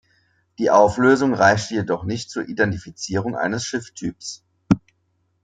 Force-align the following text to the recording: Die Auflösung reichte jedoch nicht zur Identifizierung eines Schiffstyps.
Die 0.57 0.71
Auflösung 0.71 1.35
reichte 1.35 1.75
jedoch 1.75 2.05
nicht 2.05 2.31
zur 2.31 2.49
Identifizierung 2.49 3.35
eines 3.35 3.65
Schiffstyps. 3.67 4.43